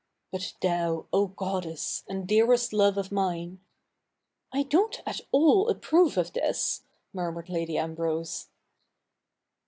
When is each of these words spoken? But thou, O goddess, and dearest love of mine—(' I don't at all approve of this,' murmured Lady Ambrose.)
But 0.31 0.55
thou, 0.63 1.05
O 1.13 1.27
goddess, 1.27 2.03
and 2.09 2.27
dearest 2.27 2.73
love 2.73 2.97
of 2.97 3.11
mine—(' 3.11 3.59
I 4.51 4.63
don't 4.63 4.99
at 5.05 5.21
all 5.31 5.69
approve 5.69 6.17
of 6.17 6.33
this,' 6.33 6.81
murmured 7.13 7.49
Lady 7.49 7.77
Ambrose.) 7.77 8.47